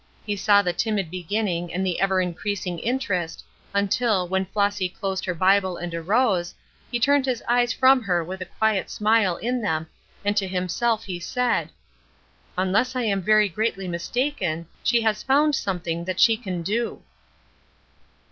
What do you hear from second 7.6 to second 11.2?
from her with a quiet smile in them, and to himself he